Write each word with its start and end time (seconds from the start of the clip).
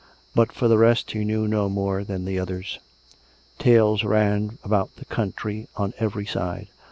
But 0.33 0.51
for 0.51 0.67
the 0.67 0.79
rest 0.79 1.11
he 1.11 1.23
knew 1.23 1.47
no 1.47 1.69
more 1.69 2.03
than 2.03 2.25
the 2.25 2.39
others. 2.39 2.79
Tales 3.59 4.03
ran 4.03 4.57
about 4.63 4.95
the 4.95 5.05
country 5.05 5.67
on 5.75 5.93
every 5.99 6.25
side. 6.25 6.69